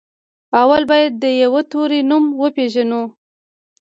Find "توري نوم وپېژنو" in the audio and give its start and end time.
1.71-3.03